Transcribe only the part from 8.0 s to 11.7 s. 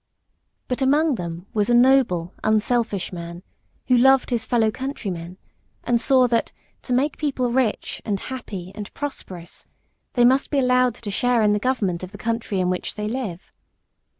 and happy, and prosperous, they must be allowed to share in the